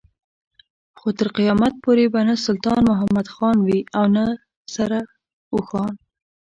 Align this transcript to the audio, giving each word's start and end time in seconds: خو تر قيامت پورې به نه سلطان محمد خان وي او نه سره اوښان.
خو 0.99 1.07
تر 1.19 1.27
قيامت 1.37 1.73
پورې 1.83 2.05
به 2.13 2.21
نه 2.27 2.35
سلطان 2.45 2.79
محمد 2.89 3.27
خان 3.35 3.55
وي 3.65 3.79
او 3.97 4.05
نه 4.15 4.25
سره 4.75 4.99
اوښان. 5.53 5.93